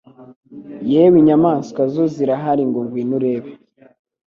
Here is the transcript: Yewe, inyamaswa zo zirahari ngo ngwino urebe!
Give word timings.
Yewe, 0.91 1.15
inyamaswa 1.21 1.81
zo 1.93 2.03
zirahari 2.13 2.63
ngo 2.69 2.79
ngwino 2.83 3.13
urebe! 3.19 3.51